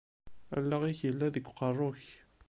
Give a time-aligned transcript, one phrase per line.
[0.57, 2.05] Allaɣ-ik yella deg uqerru-k.